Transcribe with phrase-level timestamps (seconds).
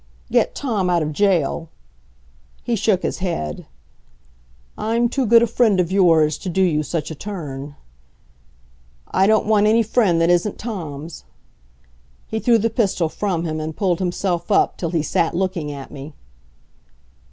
[0.31, 1.69] "Get Tom out of jail."
[2.63, 3.67] He shook his head.
[4.75, 7.75] "I'm too good a friend of yours to do you such a turn."
[9.11, 11.23] "I don't want any friend that isn't Tom's."
[12.25, 15.91] He threw the pistol from him and pulled himself up, till he sat looking at
[15.91, 16.15] me.